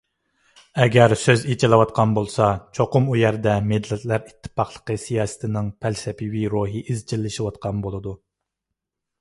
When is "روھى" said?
6.55-6.83